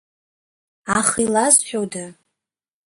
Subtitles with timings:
[0.99, 2.05] Аха илазҳәода?